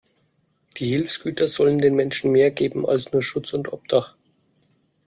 Die 0.77 0.87
Hilfsgüter 0.87 1.47
sollen 1.47 1.77
den 1.77 1.93
Menschen 1.93 2.31
mehr 2.31 2.49
geben 2.49 2.87
als 2.87 3.11
nur 3.11 3.21
Schutz 3.21 3.53
und 3.53 3.71
Obdach. 3.71 4.15